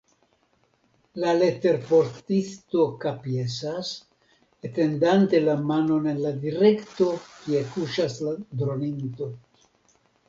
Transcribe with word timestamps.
La 1.23 1.33
leterportisto 1.41 2.85
kapjesas, 3.03 3.91
etendante 4.69 5.43
la 5.45 5.55
manon 5.73 6.09
en 6.15 6.23
la 6.25 6.33
direkto, 6.47 7.11
kie 7.45 7.63
kuŝas 7.77 8.17
la 8.27 8.35
droninto. 8.65 9.29